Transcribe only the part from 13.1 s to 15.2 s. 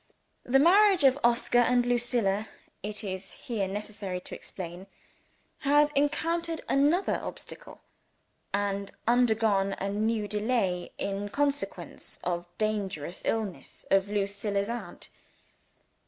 illness of Lucilla's aunt.